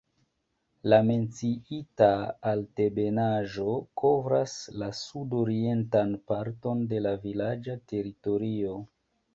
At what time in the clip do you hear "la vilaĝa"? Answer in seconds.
7.09-7.79